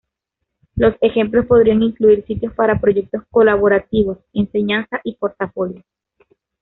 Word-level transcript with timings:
Los 0.77 0.95
ejemplos 1.01 1.45
podrían 1.45 1.83
incluir 1.83 2.25
sitios 2.25 2.51
para 2.55 2.81
proyectos 2.81 3.21
colaborativos, 3.29 4.17
enseñanza 4.33 4.99
y 5.03 5.13
portafolios. 5.13 5.85